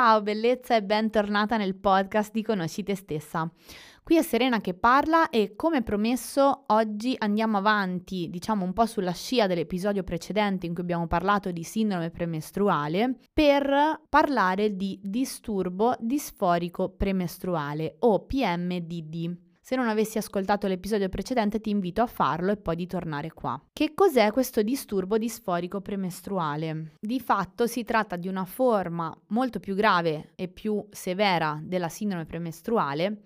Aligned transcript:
Ciao 0.00 0.22
bellezza 0.22 0.76
e 0.76 0.84
bentornata 0.84 1.56
nel 1.56 1.74
podcast 1.74 2.30
di 2.30 2.44
Conosci 2.44 2.84
te 2.84 2.94
stessa. 2.94 3.50
Qui 4.04 4.16
è 4.16 4.22
Serena 4.22 4.60
che 4.60 4.72
parla 4.74 5.28
e 5.28 5.56
come 5.56 5.82
promesso 5.82 6.66
oggi 6.68 7.16
andiamo 7.18 7.56
avanti, 7.56 8.28
diciamo 8.30 8.64
un 8.64 8.72
po' 8.72 8.86
sulla 8.86 9.10
scia 9.10 9.48
dell'episodio 9.48 10.04
precedente 10.04 10.66
in 10.66 10.74
cui 10.74 10.84
abbiamo 10.84 11.08
parlato 11.08 11.50
di 11.50 11.64
sindrome 11.64 12.10
premestruale, 12.10 13.18
per 13.32 14.00
parlare 14.08 14.76
di 14.76 15.00
disturbo 15.02 15.96
disforico 15.98 16.90
premestruale 16.90 17.96
o 17.98 18.24
PMDD. 18.24 19.47
Se 19.68 19.76
non 19.76 19.88
avessi 19.88 20.16
ascoltato 20.16 20.66
l'episodio 20.66 21.10
precedente 21.10 21.60
ti 21.60 21.68
invito 21.68 22.00
a 22.00 22.06
farlo 22.06 22.52
e 22.52 22.56
poi 22.56 22.74
di 22.74 22.86
tornare 22.86 23.34
qua. 23.34 23.60
Che 23.70 23.92
cos'è 23.92 24.32
questo 24.32 24.62
disturbo 24.62 25.18
disforico 25.18 25.82
premestruale? 25.82 26.92
Di 26.98 27.20
fatto 27.20 27.66
si 27.66 27.84
tratta 27.84 28.16
di 28.16 28.28
una 28.28 28.46
forma 28.46 29.14
molto 29.26 29.60
più 29.60 29.74
grave 29.74 30.32
e 30.36 30.48
più 30.48 30.82
severa 30.88 31.60
della 31.62 31.90
sindrome 31.90 32.24
premestruale 32.24 33.24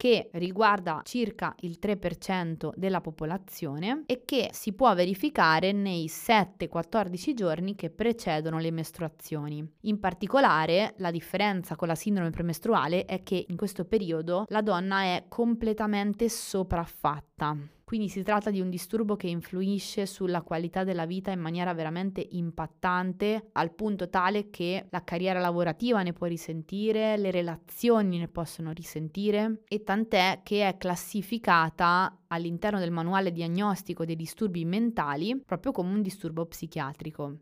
che 0.00 0.30
riguarda 0.32 1.02
circa 1.04 1.54
il 1.60 1.76
3% 1.78 2.70
della 2.74 3.02
popolazione 3.02 4.04
e 4.06 4.22
che 4.24 4.48
si 4.50 4.72
può 4.72 4.94
verificare 4.94 5.72
nei 5.72 6.06
7-14 6.06 7.34
giorni 7.34 7.74
che 7.74 7.90
precedono 7.90 8.58
le 8.58 8.70
mestruazioni. 8.70 9.62
In 9.82 10.00
particolare, 10.00 10.94
la 10.96 11.10
differenza 11.10 11.76
con 11.76 11.86
la 11.86 11.94
sindrome 11.94 12.30
premestruale 12.30 13.04
è 13.04 13.22
che 13.22 13.44
in 13.46 13.58
questo 13.58 13.84
periodo 13.84 14.46
la 14.48 14.62
donna 14.62 15.02
è 15.02 15.26
completamente 15.28 16.30
sopraffatta 16.30 17.58
quindi 17.90 18.08
si 18.08 18.22
tratta 18.22 18.50
di 18.50 18.60
un 18.60 18.70
disturbo 18.70 19.16
che 19.16 19.26
influisce 19.26 20.06
sulla 20.06 20.42
qualità 20.42 20.84
della 20.84 21.06
vita 21.06 21.32
in 21.32 21.40
maniera 21.40 21.74
veramente 21.74 22.24
impattante, 22.24 23.48
al 23.54 23.72
punto 23.72 24.08
tale 24.08 24.48
che 24.48 24.86
la 24.90 25.02
carriera 25.02 25.40
lavorativa 25.40 26.00
ne 26.04 26.12
può 26.12 26.28
risentire, 26.28 27.16
le 27.16 27.32
relazioni 27.32 28.18
ne 28.18 28.28
possono 28.28 28.70
risentire 28.70 29.62
e 29.66 29.82
tant'è 29.82 30.42
che 30.44 30.68
è 30.68 30.76
classificata 30.76 32.16
all'interno 32.28 32.78
del 32.78 32.92
manuale 32.92 33.32
diagnostico 33.32 34.04
dei 34.04 34.14
disturbi 34.14 34.64
mentali 34.64 35.42
proprio 35.44 35.72
come 35.72 35.92
un 35.92 36.00
disturbo 36.00 36.46
psichiatrico. 36.46 37.38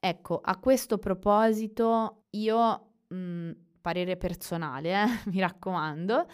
Ecco, 0.00 0.40
a 0.42 0.56
questo 0.56 0.96
proposito 0.96 2.22
io, 2.30 2.92
mh, 3.06 3.50
parere 3.82 4.16
personale, 4.16 4.92
eh, 4.94 5.06
mi 5.30 5.40
raccomando, 5.40 6.26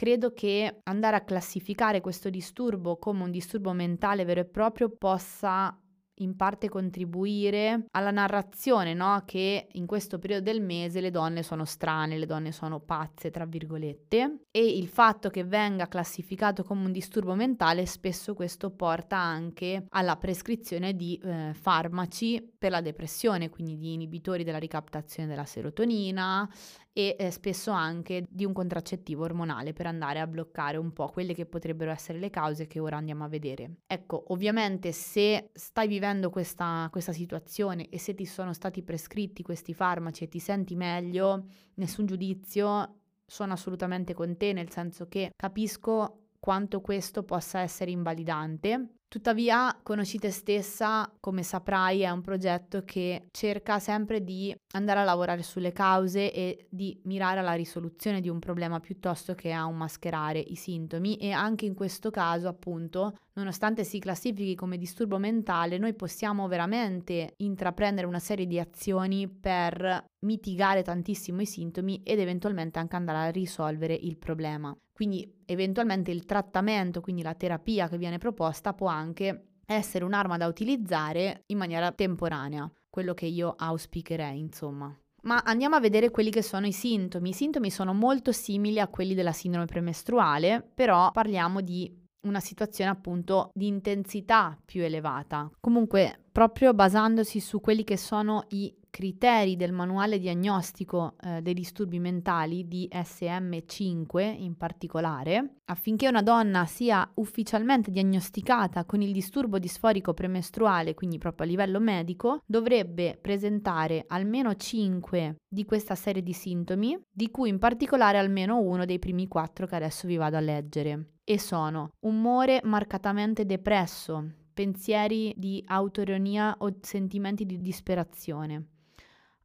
Credo 0.00 0.32
che 0.32 0.80
andare 0.84 1.16
a 1.16 1.24
classificare 1.24 2.00
questo 2.00 2.30
disturbo 2.30 2.96
come 2.96 3.22
un 3.22 3.30
disturbo 3.30 3.74
mentale 3.74 4.24
vero 4.24 4.40
e 4.40 4.46
proprio 4.46 4.88
possa 4.88 5.78
in 6.20 6.36
parte 6.36 6.70
contribuire 6.70 7.84
alla 7.90 8.10
narrazione, 8.10 8.94
no? 8.94 9.22
Che 9.26 9.68
in 9.70 9.84
questo 9.84 10.18
periodo 10.18 10.44
del 10.44 10.62
mese 10.62 11.02
le 11.02 11.10
donne 11.10 11.42
sono 11.42 11.66
strane, 11.66 12.16
le 12.16 12.24
donne 12.24 12.50
sono 12.50 12.80
pazze, 12.80 13.30
tra 13.30 13.44
virgolette, 13.44 14.44
e 14.50 14.64
il 14.64 14.88
fatto 14.88 15.28
che 15.28 15.44
venga 15.44 15.86
classificato 15.86 16.62
come 16.62 16.86
un 16.86 16.92
disturbo 16.92 17.34
mentale, 17.34 17.84
spesso 17.84 18.32
questo 18.32 18.70
porta 18.70 19.18
anche 19.18 19.84
alla 19.90 20.16
prescrizione 20.16 20.94
di 20.94 21.20
eh, 21.22 21.52
farmaci 21.52 22.54
per 22.58 22.70
la 22.70 22.80
depressione, 22.80 23.50
quindi 23.50 23.76
di 23.76 23.92
inibitori 23.92 24.44
della 24.44 24.58
ricaptazione 24.58 25.28
della 25.28 25.44
serotonina, 25.44 26.48
e 26.92 27.16
eh, 27.18 27.30
spesso 27.30 27.70
anche 27.70 28.26
di 28.28 28.44
un 28.44 28.52
contraccettivo 28.52 29.24
ormonale 29.24 29.72
per 29.72 29.86
andare 29.86 30.20
a 30.20 30.26
bloccare 30.26 30.76
un 30.76 30.92
po' 30.92 31.08
quelle 31.08 31.34
che 31.34 31.46
potrebbero 31.46 31.90
essere 31.90 32.18
le 32.18 32.30
cause 32.30 32.66
che 32.66 32.80
ora 32.80 32.96
andiamo 32.96 33.24
a 33.24 33.28
vedere. 33.28 33.76
Ecco, 33.86 34.24
ovviamente 34.28 34.92
se 34.92 35.50
stai 35.54 35.88
vivendo 35.88 36.30
questa, 36.30 36.88
questa 36.90 37.12
situazione 37.12 37.88
e 37.88 37.98
se 37.98 38.14
ti 38.14 38.24
sono 38.24 38.52
stati 38.52 38.82
prescritti 38.82 39.42
questi 39.42 39.72
farmaci 39.72 40.24
e 40.24 40.28
ti 40.28 40.40
senti 40.40 40.74
meglio, 40.74 41.46
nessun 41.74 42.06
giudizio, 42.06 42.96
sono 43.24 43.52
assolutamente 43.52 44.12
con 44.12 44.36
te, 44.36 44.52
nel 44.52 44.70
senso 44.70 45.06
che 45.06 45.32
capisco 45.36 46.30
quanto 46.40 46.80
questo 46.80 47.22
possa 47.22 47.60
essere 47.60 47.90
invalidante 47.90 48.94
Tuttavia, 49.12 49.76
Conosci 49.82 50.18
te 50.20 50.30
stessa, 50.30 51.12
come 51.18 51.42
saprai, 51.42 52.02
è 52.02 52.10
un 52.10 52.20
progetto 52.20 52.84
che 52.84 53.26
cerca 53.32 53.80
sempre 53.80 54.22
di 54.22 54.54
andare 54.74 55.00
a 55.00 55.02
lavorare 55.02 55.42
sulle 55.42 55.72
cause 55.72 56.32
e 56.32 56.68
di 56.70 56.96
mirare 57.06 57.40
alla 57.40 57.54
risoluzione 57.54 58.20
di 58.20 58.28
un 58.28 58.38
problema 58.38 58.78
piuttosto 58.78 59.34
che 59.34 59.50
a 59.50 59.64
un 59.64 59.78
mascherare 59.78 60.38
i 60.38 60.54
sintomi 60.54 61.16
e 61.16 61.32
anche 61.32 61.64
in 61.66 61.74
questo 61.74 62.10
caso, 62.10 62.46
appunto, 62.46 63.16
nonostante 63.34 63.84
si 63.84 63.98
classifichi 63.98 64.54
come 64.54 64.78
disturbo 64.78 65.18
mentale, 65.18 65.78
noi 65.78 65.94
possiamo 65.94 66.48
veramente 66.48 67.34
intraprendere 67.38 68.06
una 68.06 68.18
serie 68.18 68.46
di 68.46 68.58
azioni 68.58 69.28
per 69.28 70.04
mitigare 70.20 70.82
tantissimo 70.82 71.40
i 71.40 71.46
sintomi 71.46 72.02
ed 72.04 72.18
eventualmente 72.18 72.78
anche 72.78 72.96
andare 72.96 73.28
a 73.28 73.30
risolvere 73.30 73.94
il 73.94 74.16
problema. 74.16 74.76
Quindi 74.92 75.42
eventualmente 75.46 76.10
il 76.10 76.26
trattamento, 76.26 77.00
quindi 77.00 77.22
la 77.22 77.34
terapia 77.34 77.88
che 77.88 77.98
viene 77.98 78.18
proposta 78.18 78.74
può 78.74 78.88
anche 78.88 79.46
essere 79.64 80.04
un'arma 80.04 80.36
da 80.36 80.46
utilizzare 80.46 81.44
in 81.46 81.56
maniera 81.56 81.92
temporanea, 81.92 82.70
quello 82.90 83.14
che 83.14 83.26
io 83.26 83.54
auspicherei, 83.56 84.38
insomma. 84.38 84.94
Ma 85.22 85.42
andiamo 85.44 85.76
a 85.76 85.80
vedere 85.80 86.10
quelli 86.10 86.30
che 86.30 86.42
sono 86.42 86.66
i 86.66 86.72
sintomi. 86.72 87.30
I 87.30 87.34
sintomi 87.34 87.70
sono 87.70 87.92
molto 87.92 88.32
simili 88.32 88.80
a 88.80 88.88
quelli 88.88 89.14
della 89.14 89.32
sindrome 89.32 89.66
premestruale, 89.66 90.66
però 90.74 91.10
parliamo 91.10 91.60
di 91.60 91.99
una 92.22 92.40
situazione 92.40 92.90
appunto 92.90 93.50
di 93.54 93.66
intensità 93.66 94.58
più 94.64 94.82
elevata. 94.82 95.50
Comunque, 95.60 96.24
proprio 96.32 96.74
basandosi 96.74 97.40
su 97.40 97.60
quelli 97.60 97.84
che 97.84 97.96
sono 97.96 98.44
i 98.50 98.74
criteri 98.90 99.56
del 99.56 99.72
manuale 99.72 100.18
diagnostico 100.18 101.14
eh, 101.22 101.40
dei 101.40 101.54
disturbi 101.54 101.98
mentali 101.98 102.66
di 102.66 102.88
SM5 102.92 104.42
in 104.42 104.56
particolare, 104.56 105.58
affinché 105.66 106.08
una 106.08 106.22
donna 106.22 106.66
sia 106.66 107.08
ufficialmente 107.14 107.90
diagnosticata 107.90 108.84
con 108.84 109.00
il 109.00 109.12
disturbo 109.12 109.58
disforico 109.58 110.12
premestruale, 110.12 110.94
quindi 110.94 111.18
proprio 111.18 111.46
a 111.46 111.50
livello 111.50 111.80
medico, 111.80 112.42
dovrebbe 112.44 113.16
presentare 113.20 114.04
almeno 114.08 114.54
5 114.54 115.36
di 115.48 115.64
questa 115.64 115.94
serie 115.94 116.22
di 116.22 116.32
sintomi, 116.32 117.00
di 117.08 117.30
cui 117.30 117.48
in 117.48 117.58
particolare 117.58 118.18
almeno 118.18 118.58
uno 118.58 118.84
dei 118.84 118.98
primi 118.98 119.28
4 119.28 119.66
che 119.66 119.76
adesso 119.76 120.06
vi 120.06 120.16
vado 120.16 120.36
a 120.36 120.40
leggere. 120.40 121.06
E 121.30 121.38
sono 121.38 121.92
umore 122.00 122.60
marcatamente 122.64 123.46
depresso, 123.46 124.32
pensieri 124.52 125.32
di 125.36 125.62
autoironia 125.64 126.56
o 126.58 126.74
sentimenti 126.80 127.46
di 127.46 127.60
disperazione, 127.60 128.66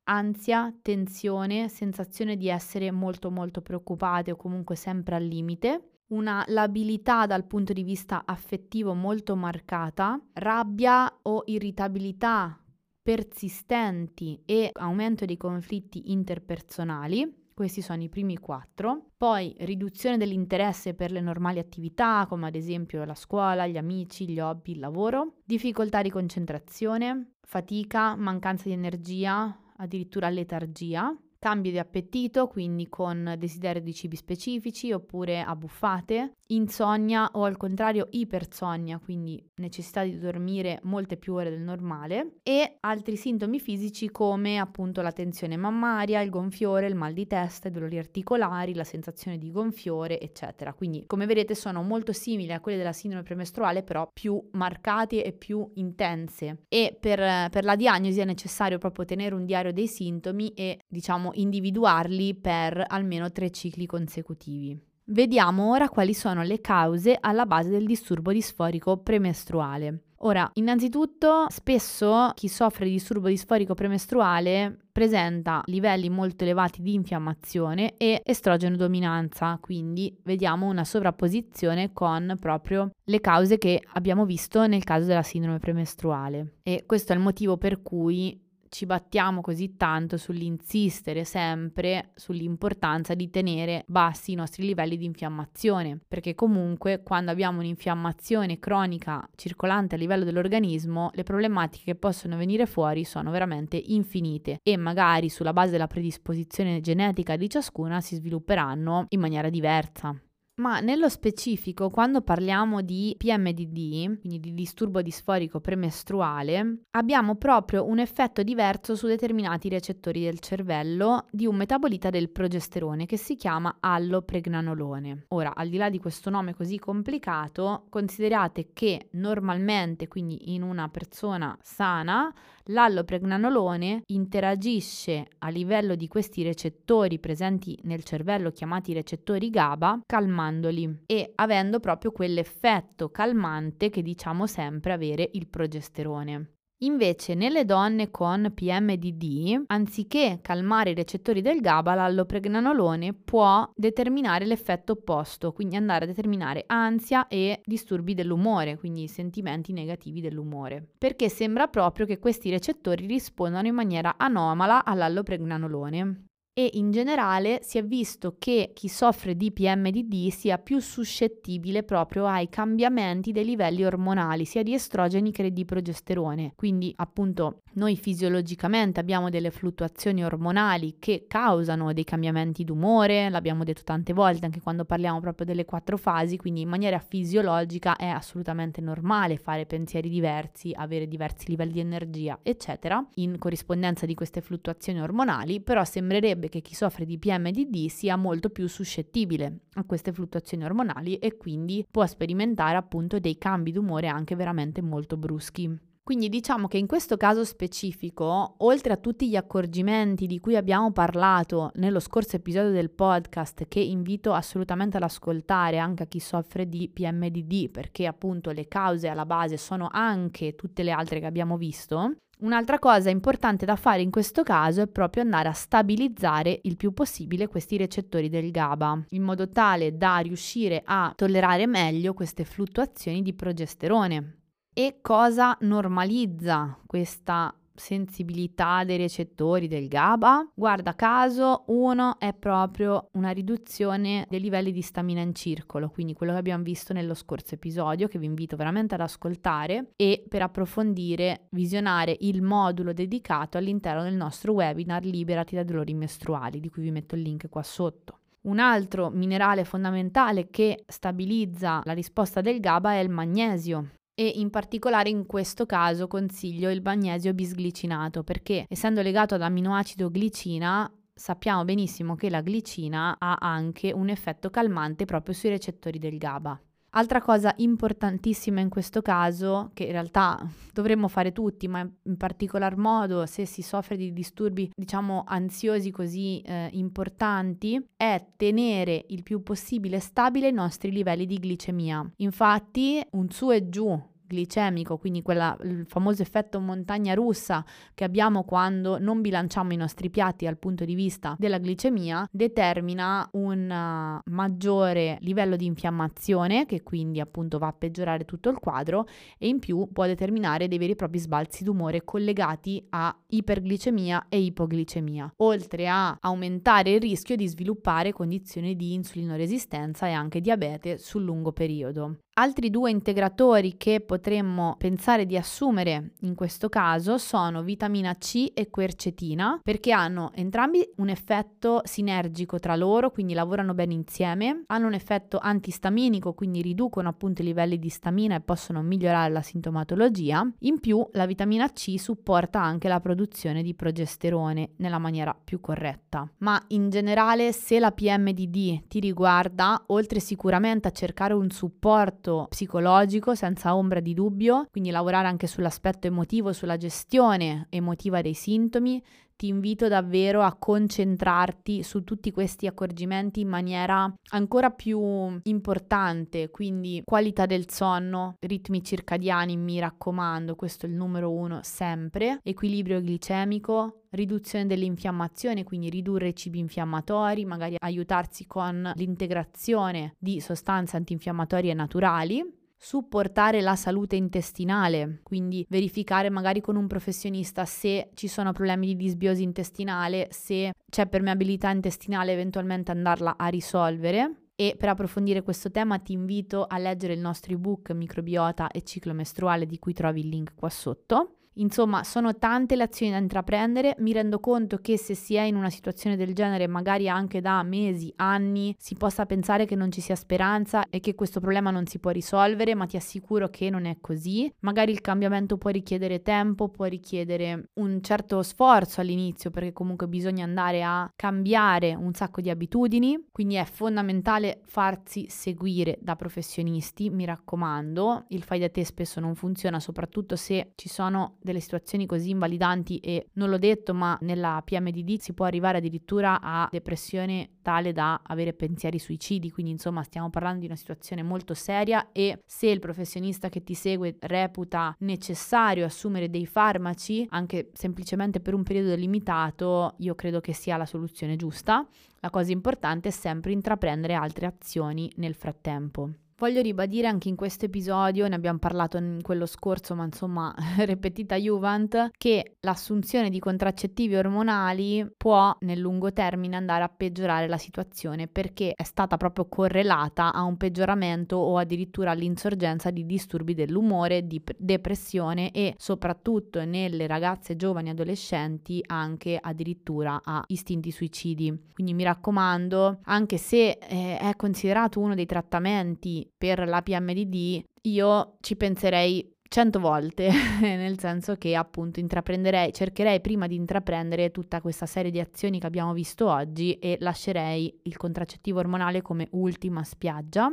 ansia, 0.05 0.75
tensione, 0.81 1.69
sensazione 1.69 2.37
di 2.37 2.47
essere 2.47 2.89
molto 2.89 3.29
molto 3.29 3.61
preoccupate 3.61 4.31
o 4.31 4.35
comunque 4.35 4.75
sempre 4.75 5.13
al 5.13 5.25
limite, 5.25 5.99
una 6.07 6.43
labilità 6.47 7.27
dal 7.27 7.45
punto 7.45 7.71
di 7.71 7.83
vista 7.83 8.23
affettivo 8.25 8.95
molto 8.95 9.35
marcata, 9.35 10.19
rabbia 10.33 11.19
o 11.21 11.43
irritabilità 11.45 12.59
persistenti 12.99 14.41
e 14.43 14.71
aumento 14.73 15.25
dei 15.25 15.37
conflitti 15.37 16.11
interpersonali, 16.11 17.44
questi 17.55 17.81
sono 17.81 18.03
i 18.03 18.09
primi 18.09 18.37
quattro. 18.37 19.11
Poi 19.17 19.55
riduzione 19.59 20.17
dell'interesse 20.17 20.93
per 20.93 21.11
le 21.11 21.21
normali 21.21 21.57
attività, 21.57 22.25
come 22.27 22.47
ad 22.47 22.55
esempio 22.55 23.03
la 23.05 23.15
scuola, 23.15 23.65
gli 23.65 23.77
amici, 23.77 24.27
gli 24.27 24.41
hobby, 24.41 24.73
il 24.73 24.79
lavoro. 24.79 25.37
Difficoltà 25.45 26.01
di 26.01 26.09
concentrazione, 26.09 27.35
fatica, 27.41 28.15
mancanza 28.17 28.65
di 28.65 28.73
energia, 28.73 29.57
addirittura 29.77 30.29
letargia, 30.29 31.17
cambio 31.39 31.71
di 31.71 31.79
appetito, 31.79 32.47
quindi 32.47 32.89
con 32.89 33.35
desiderio 33.37 33.81
di 33.81 33.93
cibi 33.93 34.15
specifici 34.15 34.91
oppure 34.91 35.41
abbuffate, 35.41 36.33
insonnia 36.47 37.29
o 37.33 37.43
al 37.43 37.57
contrario 37.57 38.07
ipersonnia, 38.11 38.99
quindi 38.99 39.43
necessità 39.55 40.03
di 40.03 40.19
dormire 40.19 40.79
molte 40.83 41.17
più 41.17 41.33
ore 41.33 41.49
del 41.49 41.61
normale 41.61 42.35
e 42.43 42.77
altri 42.81 43.15
sintomi 43.15 43.59
fisici 43.59 44.09
come 44.09 44.59
appunto 44.59 45.01
la 45.01 45.11
tensione 45.11 45.57
mammaria, 45.57 46.21
il 46.21 46.29
gonfiore, 46.29 46.87
il 46.87 46.95
mal 46.95 47.13
di 47.13 47.25
testa, 47.25 47.69
i 47.69 47.71
dolori 47.71 47.97
articolari, 47.97 48.73
la 48.73 48.83
sensazione 48.83 49.37
di 49.37 49.51
gonfiore, 49.51 50.19
eccetera. 50.19 50.73
Quindi 50.73 51.05
come 51.07 51.25
vedete 51.25 51.55
sono 51.55 51.81
molto 51.81 52.13
simili 52.13 52.53
a 52.53 52.59
quelle 52.59 52.77
della 52.77 52.93
sindrome 52.93 53.23
premestruale, 53.23 53.83
però 53.83 54.09
più 54.13 54.41
marcate 54.51 55.23
e 55.23 55.31
più 55.33 55.67
intense. 55.75 56.63
E 56.67 56.97
per, 56.99 57.49
per 57.49 57.63
la 57.63 57.75
diagnosi 57.75 58.19
è 58.19 58.25
necessario 58.25 58.77
proprio 58.77 59.05
tenere 59.05 59.35
un 59.35 59.45
diario 59.45 59.73
dei 59.73 59.87
sintomi 59.87 60.53
e 60.53 60.79
diciamo 60.87 61.31
individuarli 61.33 62.35
per 62.35 62.83
almeno 62.87 63.31
tre 63.31 63.49
cicli 63.49 63.85
consecutivi. 63.85 64.93
Vediamo 65.07 65.69
ora 65.69 65.87
quali 65.87 66.15
sono 66.15 66.41
le 66.41 66.61
cause 66.61 67.15
alla 67.19 67.45
base 67.45 67.69
del 67.69 67.85
disturbo 67.85 68.31
disforico 68.31 68.97
premestruale. 68.97 70.05
Ora, 70.19 70.49
innanzitutto, 70.53 71.45
spesso 71.49 72.31
chi 72.33 72.47
soffre 72.47 72.85
di 72.85 72.93
disturbo 72.93 73.27
disforico 73.27 73.75
premestruale 73.75 74.75
presenta 74.91 75.61
livelli 75.65 76.09
molto 76.09 76.43
elevati 76.43 76.81
di 76.81 76.95
infiammazione 76.95 77.95
e 77.97 78.21
estrogeno 78.25 78.77
dominanza, 78.77 79.59
quindi 79.61 80.17
vediamo 80.23 80.67
una 80.67 80.83
sovrapposizione 80.83 81.93
con 81.93 82.35
proprio 82.39 82.89
le 83.03 83.21
cause 83.21 83.59
che 83.59 83.83
abbiamo 83.93 84.25
visto 84.25 84.65
nel 84.65 84.83
caso 84.83 85.05
della 85.05 85.21
sindrome 85.21 85.59
premestruale. 85.59 86.55
E 86.63 86.85
questo 86.87 87.13
è 87.13 87.15
il 87.15 87.21
motivo 87.21 87.57
per 87.57 87.83
cui 87.83 88.41
ci 88.75 88.85
battiamo 88.85 89.39
così 89.39 89.77
tanto 89.77 90.17
sull'insistere 90.17 91.23
sempre 91.23 92.11
sull'importanza 92.13 93.13
di 93.13 93.29
tenere 93.29 93.85
bassi 93.87 94.33
i 94.33 94.35
nostri 94.35 94.65
livelli 94.65 94.97
di 94.97 95.05
infiammazione, 95.05 95.97
perché 96.05 96.35
comunque 96.35 97.01
quando 97.01 97.31
abbiamo 97.31 97.59
un'infiammazione 97.59 98.59
cronica 98.59 99.25
circolante 99.35 99.95
a 99.95 99.97
livello 99.97 100.25
dell'organismo, 100.25 101.09
le 101.13 101.23
problematiche 101.23 101.85
che 101.85 101.95
possono 101.95 102.35
venire 102.35 102.65
fuori 102.65 103.05
sono 103.05 103.31
veramente 103.31 103.77
infinite 103.77 104.59
e 104.61 104.75
magari 104.75 105.29
sulla 105.29 105.53
base 105.53 105.71
della 105.71 105.87
predisposizione 105.87 106.81
genetica 106.81 107.37
di 107.37 107.49
ciascuna 107.49 108.01
si 108.01 108.15
svilupperanno 108.15 109.05
in 109.07 109.21
maniera 109.21 109.49
diversa. 109.49 110.13
Ma 110.57 110.79
nello 110.79 111.09
specifico, 111.09 111.89
quando 111.89 112.21
parliamo 112.21 112.81
di 112.81 113.13
PMDD, 113.17 114.19
quindi 114.19 114.39
di 114.39 114.53
disturbo 114.53 115.01
disforico 115.01 115.59
premestruale, 115.59 116.83
abbiamo 116.91 117.35
proprio 117.35 117.85
un 117.85 117.99
effetto 117.99 118.41
diverso 118.41 118.95
su 118.95 119.05
determinati 119.05 119.67
recettori 119.67 120.21
del 120.21 120.39
cervello 120.39 121.25
di 121.29 121.45
un 121.45 121.57
metabolita 121.57 122.09
del 122.09 122.29
progesterone 122.29 123.05
che 123.05 123.17
si 123.17 123.35
chiama 123.35 123.77
allopregnanolone. 123.81 125.25
Ora, 125.29 125.53
al 125.55 125.67
di 125.67 125.75
là 125.75 125.89
di 125.89 125.99
questo 125.99 126.29
nome 126.29 126.53
così 126.53 126.79
complicato, 126.79 127.87
considerate 127.89 128.69
che 128.71 129.09
normalmente, 129.11 130.07
quindi 130.07 130.53
in 130.53 130.61
una 130.61 130.87
persona 130.87 131.57
sana, 131.61 132.33
L'allopregnanolone 132.69 134.01
interagisce 134.07 135.27
a 135.39 135.49
livello 135.49 135.93
di 135.93 136.07
questi 136.07 136.41
recettori 136.41 137.19
presenti 137.19 137.77
nel 137.83 138.03
cervello 138.03 138.49
chiamati 138.49 138.91
recettori 138.91 139.51
GABA, 139.51 140.01
calmandoli 140.45 141.03
e 141.05 141.31
avendo 141.35 141.79
proprio 141.79 142.11
quell'effetto 142.11 143.09
calmante 143.09 143.89
che 143.89 144.01
diciamo 144.01 144.45
sempre 144.45 144.93
avere 144.93 145.29
il 145.33 145.47
progesterone. 145.47 146.49
Invece 146.79 147.35
nelle 147.35 147.63
donne 147.63 148.11
con 148.11 148.51
PMDD, 148.53 149.63
anziché 149.67 150.39
calmare 150.41 150.89
i 150.89 150.93
recettori 150.93 151.41
del 151.41 151.61
GABA, 151.61 151.93
l'allopregnanolone 151.93 153.13
può 153.13 153.67
determinare 153.73 154.45
l'effetto 154.45 154.91
opposto, 154.91 155.53
quindi 155.53 155.77
andare 155.77 156.03
a 156.03 156.07
determinare 156.07 156.65
ansia 156.67 157.27
e 157.29 157.61
disturbi 157.63 158.13
dell'umore, 158.13 158.77
quindi 158.77 159.07
sentimenti 159.07 159.71
negativi 159.71 160.19
dell'umore, 160.19 160.85
perché 160.97 161.29
sembra 161.29 161.67
proprio 161.67 162.05
che 162.05 162.19
questi 162.19 162.49
recettori 162.49 163.05
rispondano 163.07 163.67
in 163.67 163.73
maniera 163.73 164.15
anomala 164.17 164.83
all'allopregnanolone 164.83 166.25
e 166.57 166.69
in 166.75 166.91
generale 166.91 167.59
si 167.63 167.77
è 167.77 167.83
visto 167.83 168.37
che 168.39 168.71
chi 168.73 168.87
soffre 168.87 169.35
di 169.35 169.51
PMDD 169.51 170.29
sia 170.29 170.57
più 170.57 170.79
suscettibile 170.79 171.83
proprio 171.83 172.27
ai 172.27 172.47
cambiamenti 172.47 173.33
dei 173.33 173.43
livelli 173.43 173.83
ormonali, 173.83 174.45
sia 174.45 174.63
di 174.63 174.73
estrogeni 174.73 175.33
che 175.33 175.51
di 175.51 175.65
progesterone. 175.65 176.53
Quindi 176.55 176.93
appunto 176.95 177.63
noi 177.73 177.97
fisiologicamente 177.97 179.01
abbiamo 179.01 179.29
delle 179.29 179.51
fluttuazioni 179.51 180.23
ormonali 180.23 180.95
che 180.97 181.25
causano 181.27 181.91
dei 181.91 182.05
cambiamenti 182.05 182.63
d'umore, 182.63 183.29
l'abbiamo 183.29 183.65
detto 183.65 183.81
tante 183.83 184.13
volte 184.13 184.45
anche 184.45 184.61
quando 184.61 184.85
parliamo 184.85 185.19
proprio 185.19 185.45
delle 185.45 185.65
quattro 185.65 185.97
fasi, 185.97 186.37
quindi 186.37 186.61
in 186.61 186.69
maniera 186.69 186.99
fisiologica 186.99 187.97
è 187.97 188.07
assolutamente 188.07 188.79
normale 188.79 189.35
fare 189.35 189.65
pensieri 189.65 190.07
diversi, 190.07 190.71
avere 190.73 191.05
diversi 191.09 191.49
livelli 191.49 191.73
di 191.73 191.79
energia, 191.81 192.39
eccetera, 192.41 193.05
in 193.15 193.37
corrispondenza 193.37 194.05
di 194.05 194.13
queste 194.13 194.39
fluttuazioni 194.39 195.01
ormonali, 195.01 195.59
però 195.59 195.83
sembrerebbe 195.83 196.44
sembrerebbe 196.45 196.49
che 196.49 196.61
chi 196.61 196.75
soffre 196.75 197.05
di 197.05 197.17
PMDD 197.17 197.87
sia 197.87 198.15
molto 198.15 198.49
più 198.49 198.67
suscettibile 198.67 199.59
a 199.73 199.83
queste 199.83 200.11
fluttuazioni 200.11 200.63
ormonali 200.63 201.17
e 201.17 201.37
quindi 201.37 201.85
può 201.89 202.05
sperimentare 202.05 202.77
appunto 202.77 203.19
dei 203.19 203.37
cambi 203.37 203.71
d'umore 203.71 204.07
anche 204.07 204.35
veramente 204.35 204.81
molto 204.81 205.17
bruschi. 205.17 205.93
Quindi 206.05 206.29
diciamo 206.29 206.67
che 206.67 206.77
in 206.77 206.85
questo 206.85 207.17
caso 207.17 207.43
specifico, 207.43 208.57
oltre 208.59 208.93
a 208.93 208.97
tutti 208.97 209.27
gli 209.27 209.35
accorgimenti 209.35 210.27
di 210.27 210.39
cui 210.39 210.55
abbiamo 210.55 210.91
parlato 210.91 211.71
nello 211.77 211.99
scorso 211.99 212.35
episodio 212.35 212.69
del 212.69 212.91
podcast, 212.91 213.67
che 213.67 213.79
invito 213.79 214.31
assolutamente 214.31 214.97
ad 214.97 215.03
ascoltare 215.03 215.79
anche 215.79 216.03
a 216.03 216.05
chi 216.05 216.19
soffre 216.19 216.69
di 216.69 216.91
PMDD, 216.93 217.71
perché 217.71 218.05
appunto 218.05 218.51
le 218.51 218.67
cause 218.67 219.07
alla 219.07 219.25
base 219.25 219.57
sono 219.57 219.89
anche 219.91 220.53
tutte 220.53 220.83
le 220.83 220.91
altre 220.91 221.19
che 221.19 221.25
abbiamo 221.25 221.57
visto, 221.57 222.17
Un'altra 222.37 222.79
cosa 222.79 223.09
importante 223.09 223.65
da 223.65 223.77
fare 223.77 224.01
in 224.01 224.11
questo 224.11 224.43
caso 224.43 224.81
è 224.81 224.87
proprio 224.87 225.23
andare 225.23 225.47
a 225.47 225.53
stabilizzare 225.53 226.59
il 226.63 226.75
più 226.75 226.93
possibile 226.93 227.47
questi 227.47 227.77
recettori 227.77 228.27
del 228.27 228.51
GABA, 228.51 229.05
in 229.11 229.23
modo 229.23 229.49
tale 229.49 229.97
da 229.97 230.17
riuscire 230.17 230.81
a 230.83 231.13
tollerare 231.15 231.65
meglio 231.65 232.13
queste 232.13 232.43
fluttuazioni 232.43 233.21
di 233.21 233.33
progesterone. 233.33 234.39
E 234.73 234.99
cosa 235.01 235.57
normalizza 235.61 236.77
questa 236.85 237.55
sensibilità 237.75 238.83
dei 238.83 238.97
recettori 238.97 239.67
del 239.67 239.87
GABA? 239.87 240.51
Guarda 240.53 240.95
caso, 240.95 241.63
uno 241.67 242.17
è 242.19 242.33
proprio 242.33 243.09
una 243.13 243.31
riduzione 243.31 244.25
dei 244.29 244.39
livelli 244.39 244.71
di 244.71 244.81
stamina 244.81 245.21
in 245.21 245.35
circolo, 245.35 245.89
quindi 245.89 246.13
quello 246.13 246.31
che 246.33 246.39
abbiamo 246.39 246.63
visto 246.63 246.93
nello 246.93 247.13
scorso 247.13 247.55
episodio, 247.55 248.07
che 248.07 248.19
vi 248.19 248.25
invito 248.25 248.55
veramente 248.55 248.95
ad 248.95 249.01
ascoltare 249.01 249.91
e 249.95 250.23
per 250.27 250.41
approfondire, 250.41 251.47
visionare 251.51 252.15
il 252.21 252.41
modulo 252.41 252.93
dedicato 252.93 253.57
all'interno 253.57 254.03
del 254.03 254.15
nostro 254.15 254.53
webinar 254.53 255.03
Liberati 255.03 255.55
dai 255.55 255.65
dolori 255.65 255.93
mestruali, 255.93 256.59
di 256.59 256.69
cui 256.69 256.83
vi 256.83 256.91
metto 256.91 257.15
il 257.15 257.21
link 257.21 257.49
qua 257.49 257.63
sotto. 257.63 258.19
Un 258.45 258.59
altro 258.59 259.09
minerale 259.09 259.63
fondamentale 259.63 260.49
che 260.49 260.83
stabilizza 260.87 261.81
la 261.83 261.93
risposta 261.93 262.41
del 262.41 262.59
GABA 262.59 262.93
è 262.93 262.99
il 262.99 263.09
magnesio 263.09 263.89
e 264.15 264.31
in 264.35 264.49
particolare 264.49 265.09
in 265.09 265.25
questo 265.25 265.65
caso 265.65 266.07
consiglio 266.07 266.71
il 266.71 266.81
magnesio 266.81 267.33
bisglicinato 267.33 268.23
perché 268.23 268.65
essendo 268.69 269.01
legato 269.01 269.35
ad 269.35 269.41
amminoacido 269.41 270.09
glicina 270.09 270.89
sappiamo 271.13 271.63
benissimo 271.65 272.15
che 272.15 272.29
la 272.29 272.41
glicina 272.41 273.17
ha 273.19 273.37
anche 273.39 273.91
un 273.91 274.09
effetto 274.09 274.49
calmante 274.49 275.05
proprio 275.05 275.33
sui 275.33 275.49
recettori 275.49 275.99
del 275.99 276.17
GABA. 276.17 276.61
Altra 276.97 277.19
cosa 277.19 277.53
importantissima 277.57 278.61
in 278.61 278.69
questo 278.69 279.01
caso, 279.01 279.69
che 279.73 279.83
in 279.83 279.91
realtà 279.91 280.49
dovremmo 280.71 281.09
fare 281.09 281.33
tutti, 281.33 281.67
ma 281.67 281.81
in 281.81 282.15
particolar 282.15 282.77
modo 282.77 283.25
se 283.25 283.45
si 283.45 283.61
soffre 283.61 283.97
di 283.97 284.13
disturbi, 284.13 284.71
diciamo, 284.73 285.25
ansiosi 285.27 285.91
così 285.91 286.39
eh, 286.39 286.69
importanti, 286.71 287.85
è 287.97 288.25
tenere 288.37 289.03
il 289.09 289.23
più 289.23 289.43
possibile 289.43 289.99
stabile 289.99 290.47
i 290.47 290.53
nostri 290.53 290.89
livelli 290.89 291.25
di 291.25 291.37
glicemia. 291.37 292.09
Infatti, 292.17 293.05
un 293.11 293.29
su 293.29 293.51
e 293.51 293.67
giù 293.67 294.13
glicemico, 294.27 294.97
quindi 294.97 295.21
quella, 295.21 295.57
il 295.63 295.85
famoso 295.87 296.21
effetto 296.21 296.59
montagna 296.59 297.13
russa 297.13 297.63
che 297.93 298.03
abbiamo 298.03 298.43
quando 298.43 298.99
non 298.99 299.21
bilanciamo 299.21 299.73
i 299.73 299.77
nostri 299.77 300.09
piatti 300.09 300.45
dal 300.45 300.57
punto 300.57 300.85
di 300.85 300.95
vista 300.95 301.35
della 301.37 301.57
glicemia, 301.57 302.27
determina 302.31 303.27
un 303.33 303.69
uh, 303.69 304.31
maggiore 304.31 305.17
livello 305.21 305.55
di 305.55 305.65
infiammazione 305.65 306.65
che 306.65 306.83
quindi 306.83 307.19
appunto 307.19 307.57
va 307.57 307.67
a 307.67 307.73
peggiorare 307.73 308.25
tutto 308.25 308.49
il 308.49 308.59
quadro 308.59 309.07
e 309.37 309.47
in 309.47 309.59
più 309.59 309.89
può 309.91 310.05
determinare 310.05 310.67
dei 310.67 310.77
veri 310.77 310.93
e 310.93 310.95
propri 310.95 311.19
sbalzi 311.19 311.63
d'umore 311.63 312.03
collegati 312.03 312.85
a 312.89 313.15
iperglicemia 313.27 314.27
e 314.29 314.39
ipoglicemia, 314.41 315.33
oltre 315.37 315.87
a 315.87 316.17
aumentare 316.19 316.91
il 316.91 317.01
rischio 317.01 317.35
di 317.35 317.47
sviluppare 317.47 318.13
condizioni 318.13 318.75
di 318.75 318.93
insulinoresistenza 318.93 320.07
e 320.07 320.11
anche 320.11 320.41
diabete 320.41 320.97
sul 320.97 321.23
lungo 321.23 321.51
periodo. 321.51 322.17
Altri 322.37 322.69
due 322.69 322.91
integratori 322.91 323.77
che 323.77 324.01
potremmo 324.01 324.75
pensare 324.77 325.25
di 325.25 325.37
assumere 325.37 326.11
in 326.23 326.35
questo 326.35 326.67
caso 326.67 327.17
sono 327.17 327.63
vitamina 327.63 328.13
C 328.15 328.51
e 328.53 328.69
quercetina 328.69 329.61
perché 329.63 329.93
hanno 329.93 330.31
entrambi 330.33 330.85
un 330.97 331.07
effetto 331.07 331.79
sinergico 331.85 332.59
tra 332.59 332.75
loro, 332.75 333.09
quindi 333.09 333.33
lavorano 333.33 333.73
bene 333.73 333.93
insieme, 333.93 334.63
hanno 334.67 334.87
un 334.87 334.93
effetto 334.95 335.37
antistaminico, 335.37 336.33
quindi 336.33 336.61
riducono 336.61 337.07
appunto 337.07 337.41
i 337.41 337.45
livelli 337.45 337.79
di 337.79 337.87
stamina 337.87 338.35
e 338.35 338.41
possono 338.41 338.81
migliorare 338.81 339.31
la 339.31 339.41
sintomatologia. 339.41 340.45
In 340.59 340.81
più 340.81 341.07
la 341.13 341.25
vitamina 341.25 341.69
C 341.69 341.97
supporta 341.97 342.61
anche 342.61 342.89
la 342.89 342.99
produzione 342.99 343.63
di 343.63 343.73
progesterone 343.75 344.71
nella 344.79 344.99
maniera 344.99 345.33
più 345.41 345.61
corretta. 345.61 346.29
Ma 346.39 346.61
in 346.69 346.89
generale 346.89 347.53
se 347.53 347.79
la 347.79 347.93
PMDD 347.93 348.87
ti 348.87 348.99
riguarda, 348.99 349.81
oltre 349.87 350.19
sicuramente 350.19 350.89
a 350.89 350.91
cercare 350.91 351.33
un 351.33 351.49
supporto 351.49 352.23
aspetto 352.25 352.47
psicologico 352.49 353.35
senza 353.35 353.75
ombra 353.75 353.99
di 353.99 354.13
dubbio, 354.13 354.67
quindi 354.71 354.89
lavorare 354.89 355.27
anche 355.27 355.47
sull'aspetto 355.47 356.07
emotivo, 356.07 356.51
sulla 356.51 356.77
gestione 356.77 357.67
emotiva 357.69 358.21
dei 358.21 358.33
sintomi, 358.33 359.01
ti 359.35 359.47
invito 359.47 359.87
davvero 359.87 360.41
a 360.41 360.55
concentrarti 360.55 361.83
su 361.83 362.03
tutti 362.03 362.31
questi 362.31 362.67
accorgimenti 362.67 363.41
in 363.41 363.49
maniera 363.49 364.11
ancora 364.29 364.69
più 364.69 365.39
importante, 365.43 366.49
quindi 366.49 367.01
qualità 367.03 367.45
del 367.45 367.69
sonno, 367.69 368.35
ritmi 368.39 368.83
circadiani, 368.83 369.57
mi 369.57 369.79
raccomando, 369.79 370.55
questo 370.55 370.85
è 370.85 370.89
il 370.89 370.95
numero 370.95 371.31
uno 371.31 371.59
sempre, 371.63 372.39
equilibrio 372.43 373.01
glicemico, 373.01 374.03
riduzione 374.11 374.65
dell'infiammazione, 374.65 375.63
quindi 375.63 375.89
ridurre 375.89 376.29
i 376.29 376.35
cibi 376.35 376.59
infiammatori, 376.59 377.45
magari 377.45 377.75
aiutarsi 377.77 378.45
con 378.47 378.91
l'integrazione 378.95 380.15
di 380.17 380.39
sostanze 380.39 380.95
antinfiammatorie 380.95 381.73
naturali 381.73 382.63
supportare 382.77 383.61
la 383.61 383.75
salute 383.75 384.15
intestinale, 384.15 385.21
quindi 385.23 385.65
verificare 385.69 386.29
magari 386.29 386.61
con 386.61 386.75
un 386.75 386.87
professionista 386.87 387.65
se 387.65 388.09
ci 388.13 388.27
sono 388.27 388.51
problemi 388.51 388.87
di 388.87 388.95
disbiosi 388.95 389.43
intestinale, 389.43 390.27
se 390.31 390.73
c'è 390.89 391.07
permeabilità 391.07 391.69
intestinale, 391.69 392.33
eventualmente 392.33 392.91
andarla 392.91 393.35
a 393.37 393.47
risolvere. 393.47 394.41
E 394.57 394.75
per 394.77 394.87
approfondire 394.87 395.41
questo 395.41 395.69
tema 395.69 395.99
ti 395.99 396.13
invito 396.13 396.65
a 396.65 396.77
leggere 396.77 397.11
il 397.13 397.19
nostro 397.19 397.51
ebook 397.51 397.91
Microbiota 397.91 398.69
e 398.69 398.83
ciclo 398.83 399.13
mestruale 399.13 399.65
di 399.65 399.77
cui 399.79 399.91
trovi 399.91 400.21
il 400.21 400.29
link 400.29 400.53
qua 400.55 400.69
sotto. 400.69 401.39
Insomma, 401.57 402.03
sono 402.03 402.35
tante 402.35 402.75
le 402.75 402.83
azioni 402.83 403.13
da 403.13 403.17
intraprendere, 403.17 403.95
mi 403.99 404.11
rendo 404.11 404.39
conto 404.41 404.77
che 404.79 404.97
se 404.97 405.15
si 405.15 405.35
è 405.35 405.41
in 405.41 405.55
una 405.55 405.69
situazione 405.69 406.17
del 406.17 406.33
genere, 406.33 406.67
magari 406.67 407.07
anche 407.07 407.39
da 407.39 407.63
mesi, 407.63 408.11
anni, 408.17 408.75
si 408.77 408.95
possa 408.95 409.25
pensare 409.25 409.65
che 409.65 409.75
non 409.75 409.89
ci 409.89 410.01
sia 410.01 410.15
speranza 410.15 410.89
e 410.89 410.99
che 410.99 411.15
questo 411.15 411.39
problema 411.39 411.71
non 411.71 411.85
si 411.85 411.99
può 411.99 412.11
risolvere, 412.11 412.75
ma 412.75 412.85
ti 412.85 412.97
assicuro 412.97 413.49
che 413.49 413.69
non 413.69 413.85
è 413.85 413.97
così. 414.01 414.51
Magari 414.59 414.91
il 414.91 414.99
cambiamento 414.99 415.57
può 415.57 415.69
richiedere 415.69 416.21
tempo, 416.21 416.67
può 416.67 416.85
richiedere 416.85 417.69
un 417.75 418.01
certo 418.01 418.43
sforzo 418.43 418.99
all'inizio, 418.99 419.49
perché 419.49 419.71
comunque 419.71 420.09
bisogna 420.09 420.43
andare 420.43 420.83
a 420.83 421.09
cambiare 421.15 421.95
un 421.95 422.13
sacco 422.13 422.41
di 422.41 422.49
abitudini, 422.49 423.27
quindi 423.31 423.55
è 423.55 423.63
fondamentale 423.63 424.59
farsi 424.65 425.27
seguire 425.29 425.97
da 426.01 426.17
professionisti, 426.17 427.09
mi 427.09 427.23
raccomando. 427.23 428.25
Il 428.29 428.43
fai 428.43 428.59
da 428.59 428.69
te 428.69 428.83
spesso 428.83 429.21
non 429.21 429.35
funziona, 429.35 429.79
soprattutto 429.79 430.35
se 430.35 430.73
ci 430.75 430.89
sono 430.89 431.37
delle 431.45 431.61
situazioni 431.61 432.05
così 432.05 432.31
invalidanti 432.31 432.97
e 432.97 433.29
non 433.33 433.49
l'ho 433.49 433.57
detto, 433.57 433.93
ma 433.93 434.17
nella 434.21 434.61
PMDD 434.65 435.19
si 435.19 435.33
può 435.33 435.45
arrivare 435.45 435.77
addirittura 435.77 436.41
a 436.41 436.67
depressione 436.69 437.51
tale 437.61 437.93
da 437.93 438.21
avere 438.23 438.53
pensieri 438.53 438.99
suicidi, 438.99 439.51
quindi 439.51 439.71
insomma 439.71 440.03
stiamo 440.03 440.29
parlando 440.29 440.59
di 440.59 440.65
una 440.65 440.75
situazione 440.75 441.23
molto 441.23 441.53
seria 441.53 442.11
e 442.11 442.41
se 442.45 442.67
il 442.67 442.79
professionista 442.79 443.49
che 443.49 443.63
ti 443.63 443.73
segue 443.73 444.17
reputa 444.19 444.95
necessario 444.99 445.85
assumere 445.85 446.29
dei 446.29 446.45
farmaci, 446.45 447.25
anche 447.29 447.69
semplicemente 447.73 448.39
per 448.39 448.53
un 448.53 448.63
periodo 448.63 448.95
limitato, 448.95 449.95
io 449.99 450.15
credo 450.15 450.41
che 450.41 450.53
sia 450.53 450.77
la 450.77 450.85
soluzione 450.85 451.35
giusta. 451.35 451.87
La 452.19 452.29
cosa 452.29 452.51
importante 452.51 453.09
è 453.09 453.11
sempre 453.11 453.51
intraprendere 453.51 454.13
altre 454.15 454.47
azioni 454.47 455.11
nel 455.17 455.35
frattempo. 455.35 456.09
Voglio 456.37 456.59
ribadire 456.61 457.07
anche 457.07 457.29
in 457.29 457.37
questo 457.37 457.63
episodio, 457.63 458.27
ne 458.27 458.35
abbiamo 458.35 458.59
parlato 458.59 458.97
in 458.97 459.19
quello 459.21 459.45
scorso, 459.45 459.95
ma 459.95 460.03
insomma, 460.03 460.53
repetita 460.83 461.37
Juvent, 461.37 462.09
che 462.17 462.57
l'assunzione 462.59 463.29
di 463.29 463.39
contraccettivi 463.39 464.17
ormonali 464.17 465.09
può 465.15 465.55
nel 465.61 465.79
lungo 465.79 466.11
termine 466.11 466.57
andare 466.57 466.83
a 466.83 466.89
peggiorare 466.89 467.47
la 467.47 467.57
situazione 467.57 468.27
perché 468.27 468.73
è 468.75 468.83
stata 468.83 469.15
proprio 469.15 469.47
correlata 469.47 470.33
a 470.33 470.41
un 470.41 470.57
peggioramento 470.57 471.37
o 471.37 471.57
addirittura 471.57 472.11
all'insorgenza 472.11 472.91
di 472.91 473.05
disturbi 473.05 473.53
dell'umore, 473.53 474.27
di 474.27 474.43
depressione 474.57 475.51
e 475.51 475.73
soprattutto 475.77 476.65
nelle 476.65 477.07
ragazze 477.07 477.55
giovani 477.55 477.87
e 477.87 477.91
adolescenti 477.91 478.83
anche 478.87 479.39
addirittura 479.41 480.19
a 480.21 480.43
istinti 480.47 480.91
suicidi. 480.91 481.57
Quindi 481.73 481.93
mi 481.93 482.03
raccomando, 482.03 482.99
anche 483.03 483.37
se 483.37 483.77
eh, 483.81 484.17
è 484.17 484.35
considerato 484.35 484.99
uno 484.99 485.15
dei 485.15 485.25
trattamenti 485.25 486.23
per 486.37 486.67
la 486.67 486.81
PMDD, 486.81 487.63
io 487.81 488.37
ci 488.41 488.55
penserei 488.55 489.33
cento 489.47 489.79
volte, 489.79 490.29
nel 490.61 490.99
senso 490.99 491.35
che 491.35 491.55
appunto 491.55 491.99
intraprenderei, 491.99 492.73
cercherei 492.73 493.21
prima 493.21 493.47
di 493.47 493.55
intraprendere 493.55 494.31
tutta 494.31 494.61
questa 494.61 494.85
serie 494.85 495.11
di 495.11 495.19
azioni 495.19 495.59
che 495.59 495.67
abbiamo 495.67 495.93
visto 495.93 496.29
oggi 496.29 496.73
e 496.73 496.97
lascerei 496.99 497.81
il 497.83 497.97
contraccettivo 497.97 498.59
ormonale 498.59 499.01
come 499.01 499.27
ultima 499.31 499.83
spiaggia. 499.83 500.51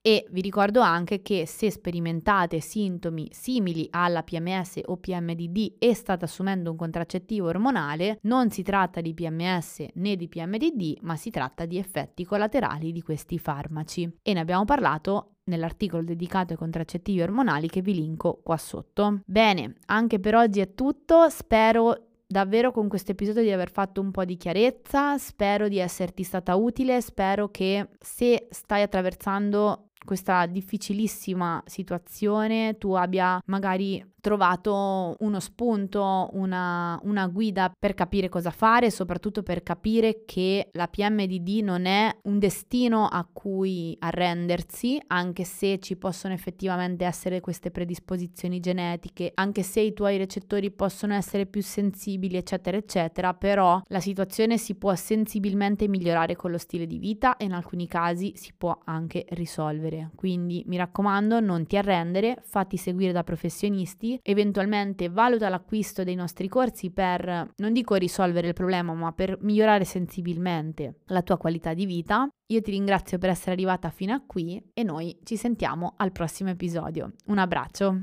E 0.00 0.26
vi 0.30 0.40
ricordo 0.40 0.80
anche 0.80 1.22
che 1.22 1.46
se 1.46 1.70
sperimentate 1.70 2.60
sintomi 2.60 3.28
simili 3.32 3.88
alla 3.90 4.22
PMS 4.22 4.80
o 4.84 4.96
PMDD 4.96 5.74
e 5.78 5.94
state 5.94 6.24
assumendo 6.24 6.70
un 6.70 6.76
contraccettivo 6.76 7.48
ormonale, 7.48 8.18
non 8.22 8.50
si 8.50 8.62
tratta 8.62 9.00
di 9.00 9.14
PMS 9.14 9.86
né 9.94 10.16
di 10.16 10.28
PMDD, 10.28 10.98
ma 11.02 11.16
si 11.16 11.30
tratta 11.30 11.66
di 11.66 11.78
effetti 11.78 12.24
collaterali 12.24 12.92
di 12.92 13.02
questi 13.02 13.38
farmaci. 13.38 14.18
E 14.22 14.32
ne 14.32 14.40
abbiamo 14.40 14.64
parlato 14.64 15.32
nell'articolo 15.48 16.02
dedicato 16.02 16.52
ai 16.52 16.58
contraccettivi 16.58 17.20
ormonali 17.20 17.68
che 17.68 17.80
vi 17.80 17.94
linko 17.94 18.40
qua 18.42 18.56
sotto. 18.56 19.20
Bene, 19.24 19.74
anche 19.86 20.20
per 20.20 20.34
oggi 20.34 20.60
è 20.60 20.74
tutto, 20.74 21.28
spero 21.28 22.07
davvero 22.28 22.72
con 22.72 22.88
questo 22.88 23.12
episodio 23.12 23.42
di 23.42 23.50
aver 23.50 23.70
fatto 23.70 24.02
un 24.02 24.10
po' 24.10 24.24
di 24.24 24.36
chiarezza, 24.36 25.16
spero 25.16 25.66
di 25.66 25.78
esserti 25.78 26.22
stata 26.22 26.54
utile, 26.56 27.00
spero 27.00 27.48
che 27.48 27.88
se 27.98 28.48
stai 28.50 28.82
attraversando 28.82 29.88
questa 30.04 30.46
difficilissima 30.46 31.62
situazione 31.66 32.78
tu 32.78 32.92
abbia 32.92 33.42
magari 33.46 34.02
trovato 34.20 35.16
uno 35.20 35.40
spunto, 35.40 36.28
una, 36.32 36.98
una, 37.04 37.26
guida 37.28 37.72
per 37.78 37.94
capire 37.94 38.28
cosa 38.28 38.50
fare 38.50 38.86
e 38.86 38.90
soprattutto 38.90 39.42
per 39.42 39.62
capire 39.62 40.24
che 40.24 40.68
la 40.72 40.88
PMDD 40.88 41.60
non 41.62 41.86
è 41.86 42.14
un 42.22 42.38
destino 42.38 43.06
a 43.06 43.26
cui 43.30 43.96
arrendersi, 44.00 45.00
anche 45.08 45.44
se 45.44 45.78
ci 45.78 45.96
possono 45.96 46.34
effettivamente 46.34 47.04
essere 47.04 47.40
queste 47.40 47.70
predisposizioni 47.70 48.60
genetiche, 48.60 49.30
anche 49.34 49.62
se 49.62 49.80
i 49.80 49.92
tuoi 49.92 50.16
recettori 50.16 50.70
possono 50.70 51.14
essere 51.14 51.46
più 51.46 51.62
sensibili, 51.62 52.36
eccetera, 52.36 52.76
eccetera, 52.76 53.34
però 53.34 53.80
la 53.86 54.00
situazione 54.00 54.58
si 54.58 54.74
può 54.74 54.94
sensibilmente 54.94 55.86
migliorare 55.86 56.34
con 56.34 56.50
lo 56.50 56.58
stile 56.58 56.86
di 56.86 56.98
vita 56.98 57.36
e 57.36 57.44
in 57.44 57.52
alcuni 57.52 57.86
casi 57.86 58.32
si 58.34 58.52
può 58.56 58.76
anche 58.84 59.24
risolvere. 59.30 60.10
Quindi 60.14 60.64
mi 60.66 60.76
raccomando, 60.76 61.40
non 61.40 61.66
ti 61.66 61.76
arrendere, 61.76 62.42
fatti 62.42 62.76
seguire 62.76 63.12
da 63.12 63.22
professionisti 63.22 64.07
eventualmente 64.22 65.08
valuta 65.08 65.48
l'acquisto 65.48 66.04
dei 66.04 66.14
nostri 66.14 66.48
corsi 66.48 66.90
per, 66.90 67.52
non 67.56 67.72
dico 67.72 67.94
risolvere 67.94 68.48
il 68.48 68.54
problema, 68.54 68.92
ma 68.94 69.12
per 69.12 69.38
migliorare 69.40 69.84
sensibilmente 69.84 71.00
la 71.06 71.22
tua 71.22 71.36
qualità 71.36 71.74
di 71.74 71.86
vita. 71.86 72.28
Io 72.50 72.60
ti 72.60 72.70
ringrazio 72.70 73.18
per 73.18 73.30
essere 73.30 73.52
arrivata 73.52 73.90
fino 73.90 74.14
a 74.14 74.22
qui 74.24 74.62
e 74.72 74.82
noi 74.82 75.18
ci 75.24 75.36
sentiamo 75.36 75.94
al 75.96 76.12
prossimo 76.12 76.50
episodio. 76.50 77.12
Un 77.26 77.38
abbraccio. 77.38 78.02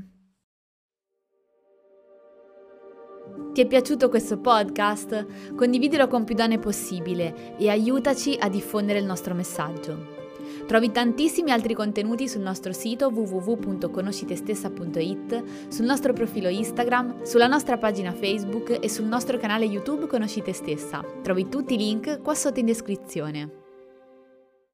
Ti 3.52 3.60
è 3.60 3.66
piaciuto 3.66 4.08
questo 4.08 4.38
podcast? 4.38 5.54
Condividilo 5.54 6.06
con 6.06 6.24
più 6.24 6.34
donne 6.34 6.58
possibile 6.58 7.56
e 7.56 7.70
aiutaci 7.70 8.36
a 8.38 8.48
diffondere 8.48 8.98
il 8.98 9.06
nostro 9.06 9.34
messaggio. 9.34 10.15
Trovi 10.66 10.90
tantissimi 10.90 11.52
altri 11.52 11.74
contenuti 11.74 12.28
sul 12.28 12.42
nostro 12.42 12.72
sito 12.72 13.06
www.conoscitestessa.it, 13.06 15.68
sul 15.68 15.84
nostro 15.84 16.12
profilo 16.12 16.48
Instagram, 16.48 17.22
sulla 17.22 17.46
nostra 17.46 17.78
pagina 17.78 18.12
Facebook 18.12 18.76
e 18.80 18.88
sul 18.88 19.04
nostro 19.04 19.38
canale 19.38 19.64
YouTube 19.64 20.08
Conosci 20.08 20.42
te 20.42 20.52
stessa. 20.52 21.04
Trovi 21.22 21.48
tutti 21.48 21.74
i 21.74 21.78
link 21.78 22.20
qua 22.20 22.34
sotto 22.34 22.58
in 22.58 22.66
descrizione. 22.66 23.65